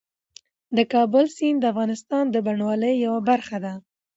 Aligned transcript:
د 0.77 0.79
کابل 0.93 1.25
سیند 1.35 1.57
د 1.61 1.65
افغانستان 1.73 2.23
د 2.29 2.35
بڼوالۍ 2.45 2.93
یوه 3.05 3.21
برخه 3.29 3.57
ده. 3.65 3.73